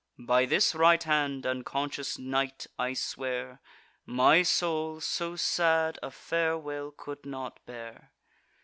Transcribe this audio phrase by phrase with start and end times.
[0.25, 3.61] By this right hand and conscious night I swear,
[4.03, 8.11] My soul so sad a farewell could not bear.